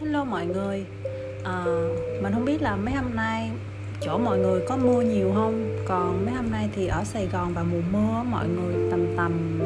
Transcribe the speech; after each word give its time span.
Hello 0.00 0.24
mọi 0.24 0.46
người. 0.46 0.84
À, 1.44 1.64
Mình 2.22 2.32
không 2.32 2.44
biết 2.44 2.62
là 2.62 2.76
mấy 2.76 2.94
hôm 2.94 3.14
nay 3.14 3.50
chỗ 4.00 4.18
mọi 4.18 4.38
người 4.38 4.62
có 4.68 4.76
mưa 4.76 5.02
nhiều 5.02 5.32
không? 5.34 5.76
Còn 5.88 6.26
mấy 6.26 6.34
hôm 6.34 6.50
nay 6.50 6.68
thì 6.76 6.86
ở 6.86 7.04
Sài 7.04 7.26
Gòn 7.26 7.54
vào 7.54 7.64
mùa 7.64 7.80
mưa 7.92 8.22
mọi 8.30 8.48
người 8.48 8.90
tầm 8.90 9.06
tầm 9.16 9.60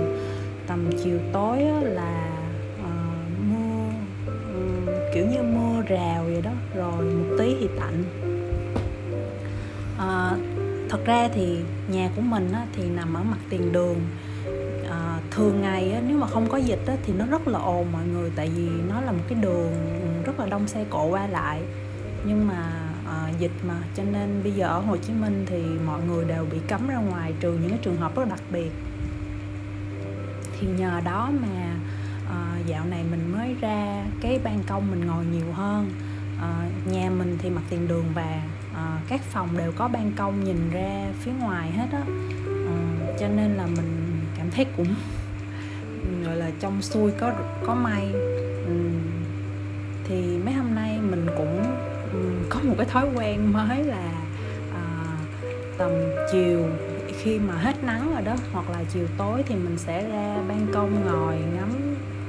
tầm 0.67 0.91
chiều 1.05 1.19
tối 1.33 1.59
là 1.83 2.31
uh, 2.81 3.51
mưa 3.51 3.89
um, 4.27 4.87
kiểu 5.15 5.27
như 5.27 5.43
mưa 5.43 5.83
rào 5.89 6.25
vậy 6.25 6.43
đó 6.43 6.51
Rồi 6.75 7.05
một 7.05 7.37
tí 7.39 7.57
thì 7.61 7.69
tạnh. 7.81 8.05
À, 9.99 10.33
Thật 10.91 11.05
ra 11.05 11.29
thì 11.35 11.59
nhà 11.89 12.11
của 12.17 12.23
mình 12.23 12.53
á, 12.53 12.67
thì 12.77 12.83
nằm 12.89 13.15
ở 13.15 13.23
mặt 13.23 13.39
tiền 13.51 13.73
đường. 13.73 13.97
Ờ, 14.89 15.19
thường 15.31 15.61
ngày 15.61 15.93
á, 15.93 16.01
nếu 16.09 16.17
mà 16.17 16.27
không 16.27 16.47
có 16.49 16.59
dịch 16.59 16.87
á, 16.87 16.97
thì 17.07 17.13
nó 17.19 17.27
rất 17.27 17.49
là 17.49 17.59
ồn 17.59 17.87
mọi 17.93 18.03
người 18.07 18.31
tại 18.37 18.51
vì 18.57 18.69
nó 18.89 19.01
là 19.01 19.13
một 19.13 19.25
cái 19.29 19.39
đường 19.43 19.73
rất 20.29 20.41
là 20.41 20.47
đông 20.47 20.69
xe 20.69 20.85
cộ 20.91 21.07
qua 21.07 21.27
lại. 21.27 21.63
Nhưng 22.25 22.49
mà 22.49 22.73
à, 23.07 23.29
dịch 23.39 23.53
mà 23.69 23.75
cho 23.95 24.03
nên 24.13 24.43
bây 24.43 24.53
giờ 24.53 24.67
ở 24.67 24.79
Hồ 24.81 24.97
Chí 24.97 25.13
Minh 25.13 25.45
thì 25.47 25.63
mọi 25.87 26.01
người 26.03 26.25
đều 26.25 26.47
bị 26.53 26.59
cấm 26.69 26.89
ra 26.89 26.97
ngoài 26.97 27.33
trừ 27.41 27.53
những 27.53 27.71
cái 27.71 27.79
trường 27.83 27.97
hợp 27.97 28.17
rất 28.17 28.29
đặc 28.29 28.41
biệt. 28.51 28.71
Thì 30.61 30.67
nhờ 30.67 31.01
đó 31.05 31.31
mà 31.41 31.77
à, 32.31 32.59
dạo 32.67 32.85
này 32.85 33.05
mình 33.11 33.33
mới 33.33 33.57
ra 33.61 34.05
cái 34.21 34.41
ban 34.45 34.63
công 34.67 34.91
mình 34.91 35.07
ngồi 35.07 35.25
nhiều 35.25 35.53
hơn. 35.53 35.91
À, 36.41 36.69
nhà 36.87 37.11
mình 37.11 37.39
thì 37.43 37.51
mặt 37.51 37.63
tiền 37.71 37.89
đường 37.89 38.05
và 38.15 38.43
à, 38.75 38.99
các 39.09 39.21
phòng 39.21 39.49
đều 39.59 39.73
có 39.73 39.89
ban 39.89 40.13
công 40.17 40.45
nhìn 40.45 40.71
ra 40.71 41.07
phía 41.21 41.33
ngoài 41.41 41.71
hết 41.71 41.89
á. 41.93 42.03
À, 42.47 42.77
cho 43.21 43.29
nên 43.29 43.55
là 43.55 43.67
mình 43.67 44.21
cảm 44.39 44.51
thấy 44.51 44.67
cũng 44.77 44.95
gọi 46.25 46.37
là 46.37 46.51
trong 46.61 46.83
xuôi 46.83 47.11
có 47.11 47.33
có 47.67 47.75
may. 47.75 48.13
Ừ 48.67 48.75
thì 50.09 50.39
mấy 50.45 50.55
hôm 50.55 50.75
nay 50.75 50.99
mình 51.11 51.27
cũng 51.37 51.63
có 52.49 52.61
một 52.63 52.75
cái 52.79 52.87
thói 52.87 53.07
quen 53.15 53.53
mới 53.53 53.85
là 53.85 54.13
à, 54.75 54.85
tầm 55.79 55.91
chiều 56.33 56.65
khi 57.23 57.39
mà 57.39 57.55
hết 57.55 57.85
nắng 57.85 58.13
rồi 58.15 58.23
đó 58.23 58.37
hoặc 58.53 58.71
là 58.71 58.85
chiều 58.93 59.07
tối 59.19 59.43
thì 59.47 59.55
mình 59.55 59.79
sẽ 59.79 60.09
ra 60.09 60.37
ban 60.49 60.67
công 60.73 61.05
ngồi 61.05 61.37
ngắm 61.57 61.69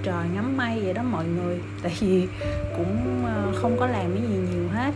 trời 0.04 0.26
ngắm 0.34 0.58
mây 0.58 0.82
vậy 0.84 0.94
đó 0.94 1.04
mọi 1.04 1.26
người. 1.26 1.60
Tại 1.84 1.98
vì 2.00 2.28
cũng 2.78 3.26
ờ, 3.26 3.54
không 3.56 3.78
có 3.80 3.88
làm 3.88 4.12
cái 4.14 4.22
gì 4.22 4.40
nhiều 4.54 4.68
hết. 4.74 4.94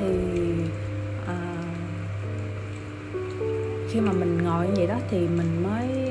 Thì 0.00 0.08
à, 1.26 1.36
khi 3.90 4.00
mà 4.00 4.12
mình 4.12 4.38
ngồi 4.44 4.66
như 4.66 4.72
vậy 4.76 4.86
đó 4.86 4.96
thì 5.10 5.18
mình 5.18 5.62
mới 5.62 6.01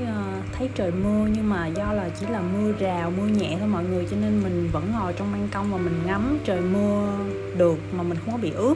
thấy 0.62 0.70
trời 0.76 0.92
mưa 0.92 1.28
nhưng 1.36 1.50
mà 1.50 1.67
do 1.67 1.94
là 1.94 2.09
chỉ 2.20 2.26
là 2.26 2.42
mưa 2.42 2.73
rào 2.80 3.12
mưa 3.17 3.28
nhẹ 3.28 3.56
thôi 3.59 3.67
mọi 3.67 3.84
người 3.84 4.08
cho 4.12 4.17
nên 4.22 4.44
mình 4.44 4.70
vẫn 4.72 4.92
ngồi 4.92 5.14
trong 5.14 5.31
ban 5.31 5.48
công 5.53 5.72
và 5.72 5.78
mình 5.78 6.00
ngắm 6.06 6.38
trời 6.45 6.62
mưa 6.62 7.18
được 7.58 7.78
mà 7.98 8.03
mình 8.03 8.18
không 8.26 8.31
có 8.31 8.38
bị 8.38 8.52
ướt. 8.52 8.73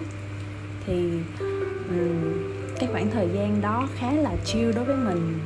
Thì 0.85 1.09
cái 2.79 2.89
khoảng 2.91 3.11
thời 3.11 3.27
gian 3.33 3.61
đó 3.61 3.87
khá 3.95 4.11
là 4.11 4.31
chill 4.45 4.71
đối 4.71 4.85
với 4.85 4.95
mình. 4.95 5.39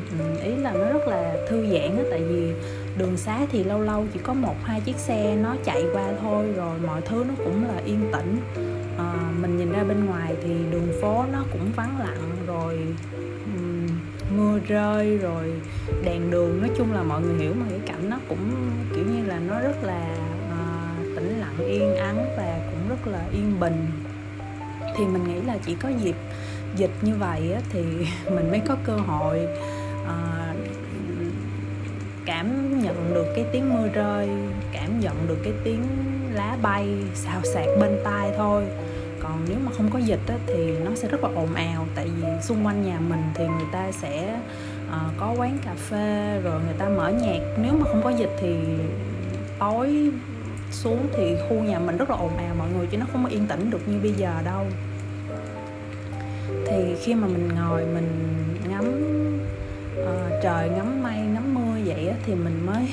Ý 0.44 0.56
là 0.56 0.74
nó 0.74 0.86
rất 0.86 1.08
là 1.08 1.38
thư 1.50 1.66
giãn 1.74 1.98
á 1.98 2.04
tại 2.12 2.24
vì 2.24 2.54
đường 2.98 3.18
xá 3.18 3.40
thì 3.52 3.64
lâu 3.64 3.82
lâu 3.82 4.06
chỉ 4.14 4.20
có 4.24 4.34
một 4.34 4.56
hai 4.64 4.82
chiếc 4.82 4.96
xe 4.96 5.36
nó 5.36 5.56
chạy 5.66 5.84
qua 5.94 6.08
thôi 6.22 6.46
rồi 6.56 6.80
mọi 6.88 7.02
thứ 7.02 7.26
nó 7.28 7.34
cũng 7.38 7.68
là 7.68 7.82
yên 7.86 8.10
tĩnh. 8.14 8.38
À, 8.98 9.14
mình 9.42 9.58
nhìn 9.58 9.72
ra 9.72 9.84
bên 9.84 10.06
ngoài 10.06 10.36
thì 10.44 10.54
đường 10.72 10.92
phố 11.02 11.26
nó 11.34 11.44
cũng 11.52 11.72
vắng 11.76 11.96
lặng 12.00 12.32
rồi 12.48 12.80
mưa 14.38 14.60
rơi 14.68 15.18
rồi 15.18 15.54
đèn 16.04 16.32
đường 16.32 16.62
nói 16.62 16.70
chung 16.78 16.94
là 16.94 17.04
mọi 17.04 17.22
người 17.22 17.36
hiểu 17.40 17.54
mà 17.54 17.66
cái 17.70 17.80
cảnh 17.86 18.10
nó 18.10 18.18
cũng 18.30 18.72
kiểu 18.96 19.06
như 19.06 19.26
là 19.26 19.40
nó 19.40 19.60
rất 19.60 19.84
là 19.84 20.18
uh, 20.52 21.16
tĩnh 21.16 21.40
lặng 21.40 21.58
yên 21.68 21.96
ắng 21.96 22.26
và 22.38 22.60
cũng 22.72 22.90
rất 22.90 23.12
là 23.12 23.26
yên 23.34 23.60
bình. 23.60 23.86
Thì 24.98 25.06
mình 25.06 25.24
nghĩ 25.28 25.42
là 25.42 25.58
chỉ 25.66 25.76
có 25.76 25.90
dịp 25.90 26.16
dịch 26.76 26.92
như 27.02 27.16
vậy 27.16 27.54
á, 27.54 27.62
thì 27.70 27.84
mình 28.26 28.52
mới 28.52 28.62
có 28.68 28.76
cơ 28.84 28.96
hội 28.96 29.48
uh, 30.02 30.58
cảm 32.26 32.80
nhận 32.84 33.14
được 33.14 33.26
cái 33.36 33.46
tiếng 33.52 33.74
mưa 33.74 33.88
rơi 33.94 34.30
cảm 34.72 35.00
nhận 35.00 35.28
được 35.28 35.38
cái 35.44 35.54
tiếng 35.64 35.84
lá 36.34 36.58
bay 36.62 36.88
xào 37.14 37.42
xạc 37.54 37.66
bên 37.80 38.00
tai 38.04 38.32
thôi 38.38 38.64
còn 39.40 39.50
nếu 39.50 39.60
mà 39.66 39.72
không 39.78 39.90
có 39.92 40.00
dịch 40.00 40.20
á, 40.28 40.36
thì 40.48 40.78
nó 40.86 40.96
sẽ 40.96 41.08
rất 41.08 41.24
là 41.24 41.30
ồn 41.36 41.54
ào. 41.54 41.86
Tại 41.96 42.06
vì 42.06 42.28
xung 42.42 42.66
quanh 42.66 42.86
nhà 42.86 43.00
mình 43.00 43.22
thì 43.34 43.48
người 43.48 43.68
ta 43.72 43.92
sẽ 43.92 44.40
uh, 44.88 45.14
có 45.18 45.36
quán 45.38 45.58
cà 45.66 45.74
phê 45.90 46.40
rồi 46.44 46.62
người 46.66 46.76
ta 46.78 46.90
mở 46.90 47.10
nhạc. 47.10 47.40
Nếu 47.58 47.74
mà 47.74 47.86
không 47.86 48.02
có 48.04 48.10
dịch 48.10 48.32
thì 48.40 48.56
tối 49.60 50.12
xuống 50.72 51.08
thì 51.18 51.36
khu 51.50 51.56
nhà 51.56 51.80
mình 51.80 51.98
rất 51.98 52.10
là 52.10 52.16
ồn 52.16 52.38
ào 52.38 52.56
mọi 52.58 52.68
người 52.70 52.88
chứ 52.88 52.98
nó 52.98 53.06
không 53.12 53.24
có 53.24 53.30
yên 53.30 53.48
tĩnh 53.48 53.70
được 53.70 53.88
như 53.88 54.00
bây 54.00 54.12
giờ 54.12 54.34
đâu. 54.46 54.66
Thì 56.68 56.96
khi 57.04 57.16
mà 57.16 57.28
mình 57.28 57.50
ngồi 57.56 57.86
mình 57.86 58.10
ngắm 58.70 58.86
uh, 60.02 60.44
trời 60.44 60.70
ngắm 60.70 61.04
mây 61.04 61.18
ngắm 61.18 61.54
mưa 61.54 61.82
vậy 61.86 62.08
á, 62.08 62.16
thì 62.26 62.36
mình 62.36 62.66
mới 62.66 62.84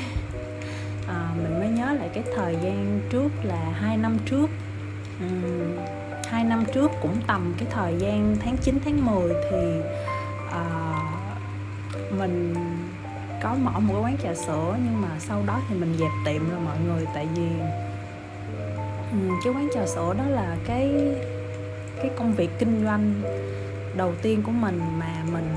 uh, 1.05 1.43
mình 1.43 1.59
mới 1.59 1.69
nhớ 1.69 1.93
lại 1.93 2.11
cái 2.15 2.25
thời 2.37 2.57
gian 2.63 3.01
trước 3.11 3.29
là 3.43 3.71
hai 3.81 3.97
năm 3.97 4.17
trước. 4.27 4.51
Um, 5.21 5.77
hai 6.31 6.45
năm 6.45 6.65
trước 6.75 6.91
cũng 7.03 7.17
tầm 7.27 7.55
cái 7.59 7.69
thời 7.71 7.95
gian 7.99 8.37
tháng 8.41 8.57
9 8.57 8.79
tháng 8.85 9.07
10 9.07 9.35
thì 9.51 9.81
uh, 10.49 12.13
mình 12.13 12.55
có 13.43 13.55
mở 13.55 13.81
một 13.81 13.95
cái 13.95 14.03
quán 14.03 14.17
trà 14.23 14.35
sữa 14.35 14.77
nhưng 14.85 15.03
mà 15.03 15.09
sau 15.19 15.43
đó 15.47 15.61
thì 15.69 15.75
mình 15.75 15.95
dẹp 15.99 16.11
tiệm 16.25 16.51
rồi 16.51 16.61
mọi 16.61 16.77
người 16.87 17.07
tại 17.15 17.29
vì 17.35 17.49
um, 19.11 19.31
cái 19.45 19.53
quán 19.53 19.69
trà 19.75 19.87
sữa 19.87 20.15
đó 20.19 20.25
là 20.29 20.57
cái 20.67 20.93
cái 21.97 22.11
công 22.17 22.35
việc 22.35 22.51
kinh 22.59 22.85
doanh 22.85 23.23
đầu 23.97 24.15
tiên 24.23 24.43
của 24.43 24.53
mình 24.53 24.81
mà 24.99 25.23
mình 25.33 25.55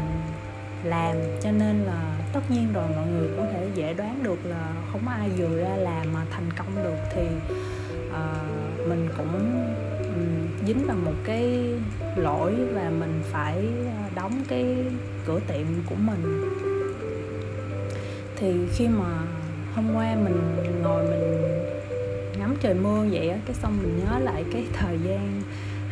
làm. 0.84 1.16
Cho 1.42 1.52
nên 1.52 1.84
là 1.84 2.18
tất 2.34 2.42
nhiên 2.50 2.74
rồi 2.74 2.86
mọi 2.96 3.08
người 3.08 3.30
cũng 3.38 3.48
thể 3.54 3.68
dễ 3.76 3.94
đoán 3.94 4.24
được 4.24 4.46
là 4.46 4.74
không 4.92 5.08
ai 5.08 5.30
vừa 5.30 5.58
ra 5.58 5.76
làm 5.76 6.14
mà 6.14 6.26
thành 6.32 6.52
công 6.58 6.84
được 6.84 6.98
thì 7.16 7.28
uh, 8.10 8.88
mình 8.88 9.10
cũng 9.18 9.64
dính 10.68 10.88
bằng 10.88 11.06
một 11.06 11.14
cái 11.24 11.74
lỗi 12.16 12.56
và 12.74 12.92
mình 13.00 13.22
phải 13.32 13.56
ờ, 13.86 14.10
đóng 14.16 14.44
cái 14.48 14.76
cửa 15.26 15.40
tiệm 15.48 15.66
của 15.90 15.96
mình. 15.96 16.50
Thì 18.36 18.54
khi 18.76 18.88
mà 18.88 19.22
hôm 19.76 19.96
qua 19.96 20.16
mình 20.16 20.56
ngồi 20.84 21.04
mình 21.04 21.42
ngắm 22.40 22.56
trời 22.62 22.74
mưa 22.74 23.06
vậy 23.12 23.30
á 23.30 23.38
cái 23.46 23.56
xong 23.56 23.78
mình 23.82 24.00
nhớ 24.00 24.20
lại 24.20 24.44
cái 24.54 24.66
thời 24.74 24.98
gian 25.08 25.42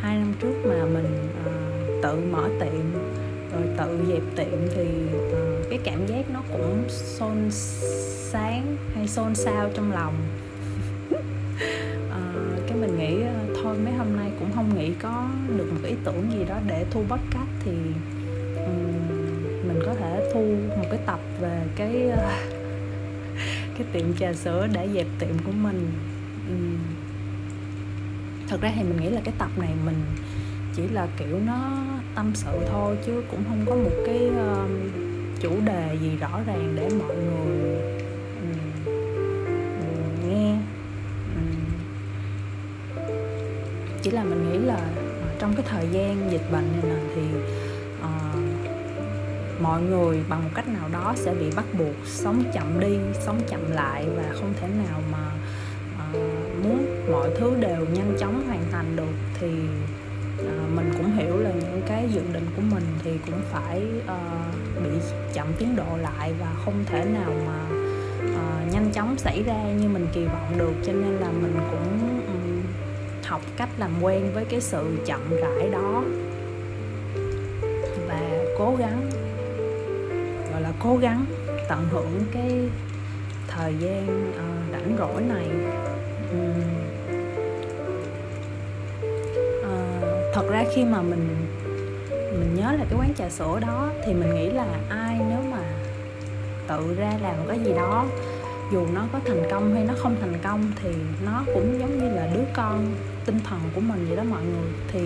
hai 0.00 0.18
năm 0.18 0.34
trước 0.40 0.54
mà 0.64 0.84
mình 0.84 1.28
uh, 1.46 2.02
tự 2.02 2.20
mở 2.32 2.48
tiệm 2.60 2.92
rồi 3.52 3.62
tự 3.76 4.04
dẹp 4.08 4.22
tiệm 4.36 4.58
thì 4.74 4.86
uh, 5.16 5.70
cái 5.70 5.78
cảm 5.84 6.06
giác 6.06 6.30
nó 6.30 6.42
cũng 6.52 6.84
xôn 6.88 7.50
sáng 8.32 8.76
hay 8.94 9.08
xôn 9.08 9.34
xao 9.34 9.70
trong 9.74 9.92
lòng. 9.92 10.14
Mấy 13.84 13.92
hôm 13.92 14.16
nay 14.16 14.32
cũng 14.38 14.52
không 14.54 14.78
nghĩ 14.78 14.92
có 15.02 15.28
được 15.56 15.72
một 15.72 15.80
ý 15.84 15.94
tưởng 16.04 16.32
gì 16.32 16.44
đó 16.48 16.58
để 16.66 16.86
thu 16.90 17.00
podcast 17.08 17.48
thì 17.64 17.72
um, 18.56 19.08
mình 19.68 19.80
có 19.86 19.94
thể 19.94 20.30
thu 20.34 20.40
một 20.76 20.86
cái 20.90 21.00
tập 21.06 21.20
về 21.40 21.60
cái 21.76 22.10
uh, 22.12 22.18
cái 23.78 23.86
tiệm 23.92 24.14
trà 24.14 24.32
sữa 24.32 24.68
để 24.72 24.88
dẹp 24.94 25.06
tiệm 25.18 25.38
của 25.44 25.52
mình. 25.52 25.90
Um, 26.48 26.78
thật 28.48 28.60
ra 28.60 28.72
thì 28.76 28.82
mình 28.82 29.00
nghĩ 29.00 29.10
là 29.10 29.20
cái 29.24 29.34
tập 29.38 29.50
này 29.56 29.70
mình 29.84 30.02
chỉ 30.76 30.82
là 30.88 31.08
kiểu 31.18 31.38
nó 31.46 31.84
tâm 32.14 32.32
sự 32.34 32.58
thôi 32.70 32.96
chứ 33.06 33.22
cũng 33.30 33.44
không 33.48 33.64
có 33.66 33.74
một 33.74 34.02
cái 34.06 34.30
uh, 34.30 34.70
chủ 35.40 35.50
đề 35.64 35.96
gì 36.02 36.16
rõ 36.20 36.40
ràng 36.46 36.72
để 36.76 36.88
mọi 36.98 37.16
người 37.16 37.87
chỉ 44.08 44.14
là 44.14 44.24
mình 44.24 44.52
nghĩ 44.52 44.58
là 44.58 44.78
trong 45.38 45.54
cái 45.54 45.64
thời 45.68 45.88
gian 45.92 46.32
dịch 46.32 46.52
bệnh 46.52 46.72
này 46.72 46.82
nè 46.82 46.96
thì 47.14 47.22
uh, 48.00 49.60
mọi 49.62 49.82
người 49.82 50.20
bằng 50.28 50.44
một 50.44 50.50
cách 50.54 50.68
nào 50.68 50.88
đó 50.92 51.12
sẽ 51.16 51.34
bị 51.34 51.46
bắt 51.56 51.64
buộc 51.78 51.94
sống 52.06 52.42
chậm 52.54 52.80
đi 52.80 52.98
sống 53.20 53.40
chậm 53.48 53.60
lại 53.72 54.06
và 54.16 54.22
không 54.32 54.52
thể 54.60 54.68
nào 54.68 55.00
mà 55.12 55.30
uh, 56.12 56.64
muốn 56.64 56.86
mọi 57.12 57.30
thứ 57.38 57.56
đều 57.60 57.86
nhanh 57.94 58.16
chóng 58.20 58.46
hoàn 58.46 58.64
thành 58.72 58.96
được 58.96 59.12
thì 59.40 59.48
uh, 60.40 60.76
mình 60.76 60.90
cũng 60.96 61.16
hiểu 61.16 61.36
là 61.36 61.50
những 61.50 61.82
cái 61.86 62.08
dự 62.14 62.22
định 62.32 62.46
của 62.56 62.62
mình 62.70 62.84
thì 63.04 63.10
cũng 63.26 63.40
phải 63.52 63.82
uh, 64.04 64.82
bị 64.84 64.90
chậm 65.32 65.46
tiến 65.58 65.76
độ 65.76 65.96
lại 65.96 66.32
và 66.40 66.52
không 66.64 66.84
thể 66.86 67.04
nào 67.04 67.32
mà 67.46 67.58
uh, 68.24 68.74
nhanh 68.74 68.90
chóng 68.92 69.18
xảy 69.18 69.42
ra 69.42 69.72
như 69.80 69.88
mình 69.88 70.06
kỳ 70.12 70.24
vọng 70.24 70.58
được. 70.58 70.74
Cho 70.86 70.92
nên 70.92 71.12
là 71.12 71.28
mình 71.28 71.54
cũng 71.70 72.17
học 73.28 73.40
cách 73.56 73.68
làm 73.78 74.02
quen 74.02 74.30
với 74.34 74.44
cái 74.44 74.60
sự 74.60 74.96
chậm 75.06 75.20
rãi 75.30 75.68
đó. 75.72 76.02
Và 78.08 78.20
cố 78.58 78.76
gắng 78.78 79.10
gọi 80.52 80.60
là 80.62 80.72
cố 80.82 80.96
gắng 80.96 81.24
tận 81.68 81.86
hưởng 81.90 82.20
cái 82.32 82.68
thời 83.48 83.74
gian 83.78 84.30
uh, 84.30 84.72
rảnh 84.72 84.96
rỗi 84.98 85.22
này. 85.22 85.48
Um, 86.30 86.62
uh, 89.60 90.34
thật 90.34 90.48
ra 90.50 90.64
khi 90.74 90.84
mà 90.84 91.02
mình 91.02 91.28
mình 92.12 92.54
nhớ 92.54 92.72
là 92.72 92.84
cái 92.90 92.98
quán 92.98 93.14
trà 93.14 93.28
sữa 93.28 93.58
đó 93.60 93.90
thì 94.06 94.14
mình 94.14 94.34
nghĩ 94.34 94.50
là 94.50 94.66
ai 94.88 95.16
nếu 95.28 95.42
mà 95.50 95.62
tự 96.68 96.94
ra 96.98 97.12
làm 97.22 97.34
cái 97.48 97.58
gì 97.58 97.72
đó 97.72 98.06
dù 98.72 98.86
nó 98.94 99.06
có 99.12 99.20
thành 99.26 99.42
công 99.50 99.74
hay 99.74 99.84
nó 99.84 99.94
không 99.98 100.16
thành 100.20 100.38
công 100.42 100.72
thì 100.82 100.90
nó 101.24 101.42
cũng 101.54 101.78
giống 101.80 101.98
như 101.98 102.08
là 102.10 102.30
đứa 102.34 102.44
con 102.54 102.94
tinh 103.24 103.40
thần 103.44 103.60
của 103.74 103.80
mình 103.80 104.06
vậy 104.08 104.16
đó 104.16 104.22
mọi 104.30 104.42
người. 104.42 104.70
Thì 104.92 105.00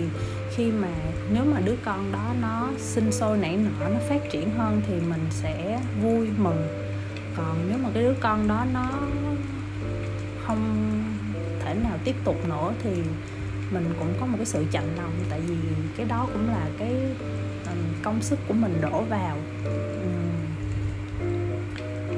khi 0.55 0.71
mà 0.71 0.87
nếu 1.33 1.43
mà 1.45 1.59
đứa 1.59 1.75
con 1.85 2.11
đó 2.11 2.33
nó 2.41 2.69
sinh 2.77 3.11
sôi 3.11 3.37
nảy 3.37 3.57
nở 3.57 3.89
nó 3.89 3.99
phát 4.09 4.21
triển 4.31 4.49
hơn 4.57 4.81
thì 4.87 4.93
mình 5.09 5.21
sẽ 5.29 5.79
vui 6.01 6.29
mừng. 6.37 6.67
Còn 7.37 7.69
nếu 7.69 7.77
mà 7.77 7.89
cái 7.93 8.03
đứa 8.03 8.13
con 8.21 8.47
đó 8.47 8.65
nó 8.73 8.89
không 10.45 10.91
thể 11.59 11.73
nào 11.73 11.97
tiếp 12.03 12.15
tục 12.23 12.49
nữa 12.49 12.73
thì 12.83 12.91
mình 13.71 13.93
cũng 13.99 14.13
có 14.19 14.25
một 14.25 14.37
cái 14.37 14.45
sự 14.45 14.65
chạnh 14.71 14.95
lòng. 14.97 15.13
Tại 15.29 15.39
vì 15.47 15.55
cái 15.97 16.05
đó 16.05 16.27
cũng 16.33 16.47
là 16.47 16.67
cái 16.79 16.95
công 18.03 18.21
sức 18.21 18.39
của 18.47 18.53
mình 18.53 18.81
đổ 18.81 19.01
vào. 19.01 19.37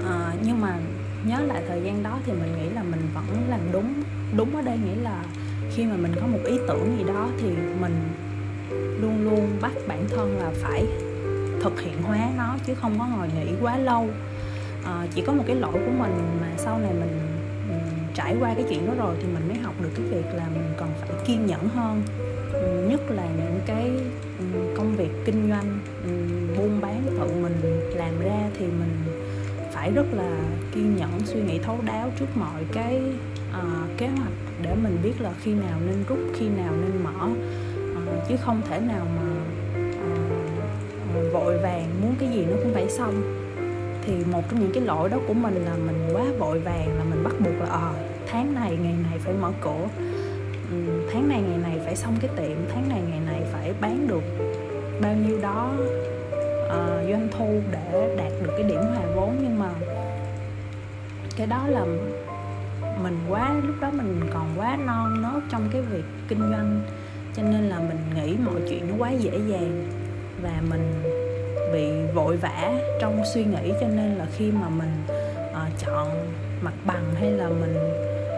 À, 0.09 0.33
nhưng 0.43 0.61
mà 0.61 0.77
nhớ 1.25 1.41
lại 1.41 1.63
thời 1.67 1.81
gian 1.81 2.03
đó 2.03 2.19
thì 2.25 2.31
mình 2.31 2.55
nghĩ 2.55 2.69
là 2.69 2.83
mình 2.83 3.01
vẫn 3.13 3.25
làm 3.49 3.59
đúng 3.71 3.93
đúng 4.37 4.55
ở 4.55 4.61
đây 4.61 4.77
nghĩa 4.77 5.01
là 5.01 5.23
khi 5.75 5.85
mà 5.85 5.95
mình 5.97 6.11
có 6.21 6.27
một 6.27 6.39
ý 6.45 6.57
tưởng 6.67 6.97
gì 6.97 7.03
đó 7.03 7.29
thì 7.41 7.47
mình 7.81 7.93
luôn 9.01 9.23
luôn 9.23 9.57
bắt 9.61 9.71
bản 9.87 10.07
thân 10.15 10.37
là 10.39 10.51
phải 10.53 10.85
thực 11.61 11.81
hiện 11.81 12.01
hóa 12.01 12.29
nó 12.37 12.55
chứ 12.67 12.75
không 12.75 12.99
có 12.99 13.07
ngồi 13.07 13.27
nghĩ 13.27 13.51
quá 13.61 13.77
lâu. 13.77 14.09
À, 14.85 15.07
chỉ 15.15 15.21
có 15.21 15.33
một 15.33 15.43
cái 15.47 15.55
lỗi 15.55 15.73
của 15.73 15.91
mình 15.97 16.37
mà 16.41 16.47
sau 16.57 16.79
này 16.79 16.93
mình 16.93 17.19
trải 18.13 18.35
qua 18.39 18.53
cái 18.53 18.65
chuyện 18.69 18.87
đó 18.87 18.93
rồi 18.97 19.15
thì 19.19 19.27
mình 19.33 19.47
mới 19.47 19.57
học 19.57 19.73
được 19.81 19.89
cái 19.95 20.05
việc 20.05 20.25
là 20.33 20.47
mình 20.53 20.73
cần 20.77 20.89
phải 20.99 21.09
kiên 21.27 21.45
nhẫn 21.45 21.69
hơn. 21.69 22.01
Nhất 22.89 23.01
là 23.09 23.25
những 23.25 23.59
cái 23.65 23.91
ừ, 24.39 24.45
công 24.77 24.95
việc 24.95 25.09
kinh 25.25 25.49
doanh 25.49 25.79
ừ, 26.03 26.09
buôn 26.57 26.81
bán 26.81 27.03
tự 27.19 27.27
mình 27.41 27.81
làm 27.95 28.19
ra 28.19 28.49
thì 28.59 28.65
mình 28.65 29.24
phải 29.75 29.91
rất 29.91 30.05
là 30.13 30.37
kiên 30.71 30.95
nhẫn 30.95 31.09
suy 31.25 31.41
nghĩ 31.41 31.59
thấu 31.59 31.79
đáo 31.85 32.09
trước 32.19 32.25
mọi 32.35 32.63
cái 32.73 33.01
uh, 33.49 33.97
kế 33.97 34.07
hoạch 34.07 34.33
để 34.61 34.75
mình 34.83 34.97
biết 35.03 35.13
là 35.19 35.31
khi 35.41 35.53
nào 35.53 35.79
nên 35.87 36.03
rút 36.07 36.19
khi 36.33 36.49
nào 36.49 36.73
nên 36.81 37.03
mở. 37.03 37.27
Uh, 37.27 38.27
chứ 38.29 38.35
không 38.41 38.61
thể 38.69 38.79
nào 38.79 39.05
mà 39.15 39.31
uh, 39.89 41.33
vội 41.33 41.57
vàng 41.57 41.89
muốn 42.01 42.15
cái 42.19 42.29
gì 42.29 42.45
nó 42.45 42.57
cũng 42.63 42.73
phải 42.73 42.89
xong. 42.89 43.13
Thì 44.05 44.13
một 44.31 44.41
trong 44.51 44.59
những 44.59 44.71
cái 44.73 44.83
lỗi 44.83 45.09
đó 45.09 45.17
của 45.27 45.33
mình 45.33 45.65
là 45.65 45.75
mình 45.85 46.09
quá 46.13 46.23
vội 46.39 46.59
vàng 46.59 46.97
là 46.97 47.03
mình 47.03 47.23
bắt 47.23 47.33
buộc 47.39 47.53
là 47.59 47.65
ờ 47.65 47.91
à, 47.95 48.03
tháng 48.27 48.55
này 48.55 48.77
ngày 48.83 48.95
này 49.03 49.19
phải 49.19 49.33
mở 49.41 49.51
cửa. 49.61 49.87
Ừ, 50.71 50.77
tháng 51.13 51.29
này 51.29 51.41
ngày 51.41 51.57
này 51.57 51.79
phải 51.85 51.95
xong 51.95 52.15
cái 52.21 52.29
tiệm 52.37 52.57
tháng 52.73 52.89
này 52.89 53.01
ngày 53.09 53.19
này 53.25 53.41
phải 53.53 53.73
bán 53.81 54.07
được 54.07 54.23
bao 55.01 55.15
nhiêu 55.15 55.39
đó 55.41 55.71
uh, 56.75 57.09
doanh 57.09 57.27
thu 57.37 57.61
để 57.71 58.15
đạt 58.17 58.31
được 58.43 58.53
cái 58.57 58.63
điểm 58.63 58.79
hòa 58.79 59.05
vốn. 59.15 59.37
Nhưng 59.41 59.59
mà 59.59 59.69
cái 61.37 61.47
đó 61.47 61.67
là 61.67 61.85
mình 63.03 63.17
quá 63.29 63.53
lúc 63.63 63.75
đó 63.81 63.91
mình 63.91 64.21
còn 64.33 64.47
quá 64.57 64.77
non 64.85 65.21
nớt 65.21 65.43
trong 65.51 65.69
cái 65.71 65.81
việc 65.81 66.03
kinh 66.27 66.39
doanh. 66.39 66.81
Cho 67.35 67.43
nên 67.43 67.69
là 67.69 67.79
mình 67.79 67.99
nghĩ 68.15 68.35
mọi 68.45 68.61
chuyện 68.69 68.87
nó 68.87 68.95
quá 68.97 69.11
dễ 69.11 69.31
dàng 69.47 69.87
và 70.41 70.61
mình 70.69 71.03
bị 71.73 72.13
vội 72.13 72.37
vã 72.37 72.73
trong 73.01 73.23
suy 73.33 73.43
nghĩ. 73.43 73.73
Cho 73.81 73.87
nên 73.87 74.15
là 74.15 74.25
khi 74.37 74.51
mà 74.51 74.69
mình 74.69 74.93
uh, 75.51 75.79
chọn 75.85 76.07
mặt 76.61 76.73
bằng 76.85 77.15
hay 77.19 77.31
là 77.31 77.49
mình 77.49 77.75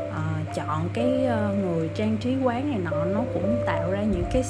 uh, 0.09 0.55
chọn 0.55 0.89
cái 0.93 1.27
uh, 1.27 1.65
người 1.65 1.89
trang 1.95 2.17
trí 2.17 2.35
quán 2.43 2.69
này 2.69 2.79
nọ 2.79 3.05
nó 3.05 3.21
cũng 3.33 3.63
tạo 3.65 3.91
ra 3.91 4.01
những 4.01 4.25
cái 4.33 4.43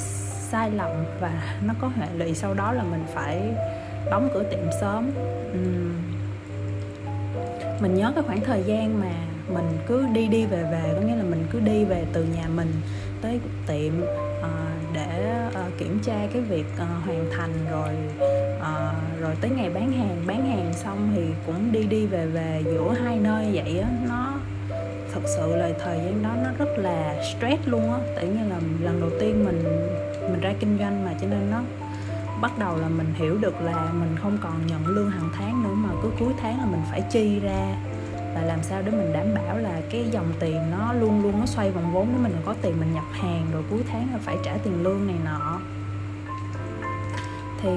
sai 0.52 0.72
lầm 0.72 0.92
và 1.20 1.58
nó 1.68 1.74
có 1.82 1.88
hệ 1.88 2.08
lụy. 2.18 2.34
Sau 2.34 2.54
đó 2.54 2.72
là 2.72 2.84
mình 2.84 3.04
phải 3.14 3.42
đóng 4.12 4.30
cửa 4.34 4.44
tiệm 4.44 4.72
sớm. 4.82 5.12
Uhm. 5.52 5.94
mình 7.82 7.96
nhớ 7.96 8.12
cái 8.16 8.24
khoảng 8.28 8.42
thời 8.42 8.64
gian 8.64 9.02
mà 9.02 9.12
mình 9.54 9.78
cứ 9.88 10.06
đi 10.14 10.28
đi 10.28 10.46
về 10.46 10.64
về 10.72 10.94
có 10.96 11.02
nghĩa 11.02 11.16
là 11.16 11.24
mình 11.24 11.46
cứ 11.52 11.60
đi 11.60 11.86
về 11.86 12.06
từ 12.14 12.24
nhà 12.24 12.48
mình 12.56 12.72
tới 13.22 13.40
tiệm 13.68 13.94
uh, 14.40 14.94
để 14.94 15.34
uh, 15.48 15.78
kiểm 15.78 16.00
tra 16.04 16.28
cái 16.34 16.42
việc 16.42 16.66
uh, 16.74 17.06
hoàn 17.06 17.26
thành 17.38 17.52
rồi 17.72 17.90
uh, 18.60 19.22
rồi 19.22 19.36
tới 19.42 19.52
ngày 19.52 19.70
bán 19.70 19.92
hàng. 19.92 20.24
Bán 20.28 20.46
hàng 20.52 20.74
xong 20.74 21.12
thì 21.16 21.22
cũng 21.46 21.72
đi 21.72 21.84
đi 21.84 22.06
về 22.06 22.26
về 22.26 22.62
giữa 22.66 22.96
hai 23.04 23.18
nơi 23.18 23.46
vậy 23.54 23.80
á. 23.80 23.90
Nó 24.10 24.34
thật 25.14 25.22
sự 25.38 25.56
là 25.56 25.70
thời 25.84 25.98
gian 25.98 26.24
đó 26.24 26.30
nó 26.44 26.50
rất 26.58 26.78
là 26.78 27.16
stress 27.24 27.68
luôn 27.68 27.92
á. 27.94 28.00
Tại 28.16 28.28
như 28.28 28.50
là 28.50 28.56
lần 28.82 29.00
đầu 29.00 29.10
tiên 29.20 29.46
mình 29.46 29.64
mình 30.32 30.42
ra 30.42 30.54
kinh 30.60 30.78
doanh 30.80 31.06
mà 31.06 31.12
cho 31.22 31.28
nên 31.28 31.52
nó 31.52 31.62
bắt 32.42 32.52
đầu 32.60 32.78
là 32.78 32.88
mình 32.88 33.14
hiểu 33.14 33.38
được 33.38 33.62
là 33.62 33.90
mình 33.94 34.16
không 34.22 34.38
còn 34.42 34.68
nhận 34.68 34.88
lương 34.88 35.12
hàng 35.12 35.30
tháng 35.34 35.64
nữa 35.64 35.74
mà 35.74 35.90
cứ 36.04 36.12
cuối 36.20 36.34
tháng 36.42 36.60
là 36.60 36.66
mình 36.66 36.82
phải 36.92 37.02
chi 37.02 37.40
ra. 37.40 37.76
Và 38.36 38.42
làm 38.42 38.64
sao 38.64 38.82
để 38.82 38.92
mình 38.92 39.14
đảm 39.14 39.26
bảo 39.36 39.58
là 39.58 39.82
cái 39.92 40.06
dòng 40.12 40.32
tiền 40.40 40.72
nó 40.72 40.94
luôn 40.94 41.24
luôn 41.24 41.40
nó 41.40 41.46
xoay 41.46 41.72
vòng 41.72 41.94
vốn 41.94 42.08
để 42.12 42.18
mình 42.24 42.42
có 42.46 42.56
tiền 42.62 42.80
mình 42.80 42.94
nhập 42.94 43.06
hàng 43.12 43.48
rồi 43.54 43.64
cuối 43.70 43.84
tháng 43.92 44.10
là 44.12 44.20
phải 44.22 44.38
trả 44.44 44.58
tiền 44.64 44.84
lương 44.84 45.08
này 45.08 45.16
nọ. 45.26 45.60
Thì 47.62 47.70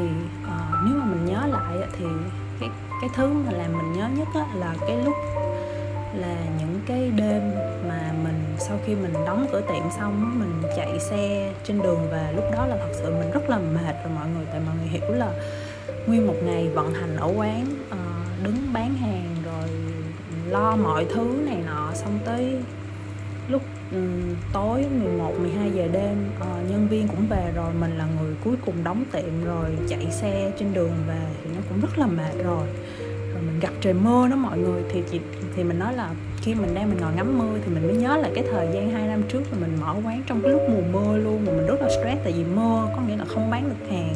uh, 0.44 0.84
nếu 0.84 0.94
mà 0.94 1.04
mình 1.04 1.26
nhớ 1.26 1.46
lại 1.46 1.88
thì 1.98 2.04
cái 2.60 2.68
cái 3.00 3.10
thứ 3.14 3.32
mà 3.32 3.52
làm 3.52 3.72
mình 3.72 3.92
nhớ 3.92 4.08
nhất 4.16 4.28
á, 4.34 4.46
là 4.54 4.74
cái 4.80 4.96
lúc 5.04 5.14
là 6.14 6.36
những 6.58 6.80
cái 6.86 7.10
đêm 7.16 7.42
mà 7.88 8.12
mình 8.24 8.44
sau 8.58 8.78
khi 8.86 8.94
mình 8.94 9.12
đóng 9.26 9.46
cửa 9.52 9.60
tiệm 9.60 9.90
xong 9.98 10.38
mình 10.38 10.72
chạy 10.76 11.00
xe 11.00 11.52
trên 11.64 11.82
đường 11.82 12.08
và 12.10 12.32
lúc 12.36 12.44
đó 12.52 12.66
là 12.66 12.76
thật 12.76 12.92
sự 12.92 13.10
mình 13.10 13.30
rất 13.30 13.50
là 13.50 13.58
mệt 13.58 13.94
rồi 14.04 14.12
mọi 14.14 14.26
người, 14.36 14.44
tại 14.50 14.60
mọi 14.66 14.74
người 14.78 14.88
hiểu 14.88 15.12
là 15.12 15.32
nguyên 16.06 16.26
một 16.26 16.36
ngày 16.44 16.68
vận 16.68 16.94
hành 16.94 17.16
ở 17.16 17.32
quán 17.36 17.66
ờ, 17.90 17.98
đứng 18.42 18.56
bán 18.72 18.94
hàng 18.94 19.36
rồi 19.44 19.68
lo 20.48 20.76
mọi 20.76 21.06
thứ 21.14 21.42
này 21.46 21.62
nọ, 21.66 21.90
xong 21.94 22.18
tới 22.24 22.56
lúc 23.48 23.62
ừ, 23.92 23.98
tối 24.52 24.84
11 25.02 25.34
12 25.40 25.70
giờ 25.70 25.88
đêm 25.92 26.16
ờ, 26.40 26.46
nhân 26.70 26.88
viên 26.88 27.08
cũng 27.08 27.26
về 27.30 27.52
rồi, 27.54 27.72
mình 27.80 27.98
là 27.98 28.06
người 28.20 28.34
cuối 28.44 28.54
cùng 28.66 28.84
đóng 28.84 29.04
tiệm 29.12 29.44
rồi 29.44 29.70
chạy 29.88 30.06
xe 30.10 30.52
trên 30.58 30.74
đường 30.74 30.92
về 31.08 31.20
thì 31.44 31.50
nó 31.54 31.60
cũng 31.68 31.80
rất 31.80 31.98
là 31.98 32.06
mệt 32.06 32.44
rồi 32.44 32.66
mình 33.46 33.60
gặp 33.60 33.70
trời 33.80 33.92
mưa 33.94 34.28
đó 34.28 34.36
mọi 34.36 34.58
người, 34.58 34.82
thì 34.90 35.02
chị, 35.10 35.20
thì 35.56 35.64
mình 35.64 35.78
nói 35.78 35.94
là 35.94 36.10
khi 36.42 36.54
mình 36.54 36.74
đang 36.74 36.90
mình 36.90 37.00
ngồi 37.00 37.12
ngắm 37.16 37.38
mưa 37.38 37.58
thì 37.64 37.74
mình 37.74 37.86
mới 37.86 37.96
nhớ 37.96 38.16
lại 38.16 38.30
cái 38.34 38.44
thời 38.52 38.68
gian 38.74 38.90
hai 38.90 39.08
năm 39.08 39.22
trước 39.28 39.42
là 39.52 39.58
mình 39.60 39.76
mở 39.80 39.94
quán 40.04 40.22
trong 40.26 40.42
cái 40.42 40.50
lúc 40.50 40.62
mùa 40.70 41.00
mưa 41.00 41.18
luôn, 41.18 41.46
mà 41.46 41.52
mình 41.52 41.66
rất 41.66 41.80
là 41.80 41.88
stress 41.88 42.20
tại 42.24 42.32
vì 42.32 42.44
mưa 42.44 42.88
có 42.96 43.02
nghĩa 43.02 43.16
là 43.16 43.24
không 43.24 43.50
bán 43.50 43.68
được 43.68 43.90
hàng, 43.90 44.14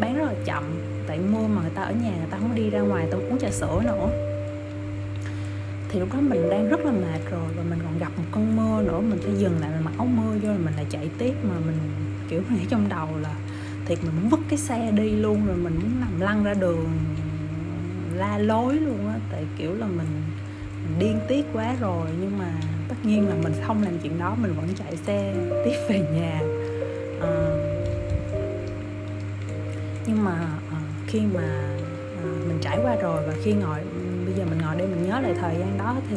bán 0.00 0.18
rất 0.18 0.24
là 0.24 0.34
chậm. 0.44 0.64
Tại 1.06 1.18
mưa 1.32 1.46
mà 1.46 1.62
người 1.62 1.70
ta 1.74 1.82
ở 1.82 1.92
nhà 1.92 2.10
người 2.10 2.28
ta 2.30 2.38
không 2.38 2.54
đi 2.54 2.70
ra 2.70 2.80
ngoài 2.80 3.06
tao 3.10 3.20
uống 3.20 3.38
trà 3.38 3.50
sữa 3.50 3.80
nữa. 3.84 4.08
Thì 5.88 6.00
lúc 6.00 6.08
đó 6.12 6.20
mình 6.20 6.50
đang 6.50 6.68
rất 6.68 6.80
là 6.84 6.92
mệt 6.92 7.30
rồi 7.30 7.48
và 7.56 7.62
mình 7.70 7.78
còn 7.84 7.98
gặp 7.98 8.12
một 8.16 8.24
cơn 8.32 8.56
mưa 8.56 8.82
nữa, 8.82 9.00
mình 9.00 9.18
phải 9.22 9.34
dừng 9.38 9.60
lại, 9.60 9.70
mình 9.74 9.84
mặc 9.84 9.94
áo 9.98 10.06
mưa 10.06 10.38
vô 10.42 10.48
rồi 10.48 10.58
mình 10.58 10.74
lại 10.76 10.86
chạy 10.90 11.08
tiếp 11.18 11.34
mà 11.42 11.54
mình, 11.66 11.78
kiểu, 12.28 12.42
nghĩ 12.50 12.64
trong 12.68 12.88
đầu 12.88 13.08
là 13.22 13.34
thiệt 13.86 13.98
mình 14.04 14.12
muốn 14.20 14.28
vứt 14.28 14.40
cái 14.48 14.58
xe 14.58 14.90
đi 14.90 15.10
luôn 15.10 15.46
rồi 15.46 15.56
mình 15.56 15.74
muốn 15.74 16.00
nằm 16.00 16.20
lăn 16.20 16.44
ra 16.44 16.54
đường 16.54 16.88
la 18.16 18.38
lối 18.38 18.74
luôn 18.74 19.08
á 19.08 19.14
tại 19.32 19.44
kiểu 19.58 19.74
là 19.74 19.86
mình, 19.86 20.06
điên 20.98 21.20
tiết 21.28 21.44
quá 21.52 21.74
rồi 21.80 22.08
nhưng 22.20 22.38
mà 22.38 22.52
tất 22.88 22.94
nhiên 23.02 23.28
là 23.28 23.34
mình 23.42 23.52
không 23.66 23.82
làm 23.82 23.98
chuyện 24.02 24.18
đó 24.18 24.36
mình 24.42 24.52
vẫn 24.56 24.66
chạy 24.78 24.96
xe 24.96 25.34
tiếp 25.64 25.76
về 25.88 25.98
nhà. 25.98 26.40
À, 27.20 27.32
nhưng 30.06 30.24
mà 30.24 30.32
à, 30.70 30.80
khi 31.06 31.20
mà 31.34 31.42
à, 32.22 32.24
mình 32.48 32.58
trải 32.60 32.78
qua 32.82 32.96
rồi 32.96 33.26
và 33.26 33.34
khi 33.42 33.52
ngồi 33.52 33.78
bây 34.24 34.34
giờ 34.34 34.44
mình 34.50 34.58
ngồi 34.58 34.76
đây 34.76 34.86
mình 34.86 35.08
nhớ 35.08 35.20
lại 35.20 35.34
thời 35.40 35.54
gian 35.58 35.78
đó 35.78 35.96
thì 36.10 36.16